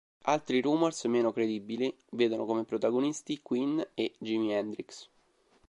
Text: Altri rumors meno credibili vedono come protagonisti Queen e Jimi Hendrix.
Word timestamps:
Altri 0.23 0.61
rumors 0.61 1.03
meno 1.03 1.31
credibili 1.31 1.95
vedono 2.13 2.45
come 2.45 2.63
protagonisti 2.63 3.39
Queen 3.43 3.87
e 3.93 4.11
Jimi 4.17 4.51
Hendrix. 4.51 5.07